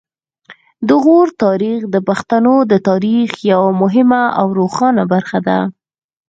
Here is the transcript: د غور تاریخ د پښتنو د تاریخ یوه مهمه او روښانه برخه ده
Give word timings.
د 0.87 0.89
غور 1.03 1.27
تاریخ 1.43 1.79
د 1.93 1.95
پښتنو 2.07 2.55
د 2.71 2.73
تاریخ 2.89 3.29
یوه 3.51 3.69
مهمه 3.81 4.23
او 4.39 4.47
روښانه 4.59 5.03
برخه 5.13 5.39
ده 5.47 5.59